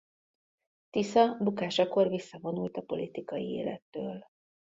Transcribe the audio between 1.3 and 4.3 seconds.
bukásakor visszavonult a politikai élettől.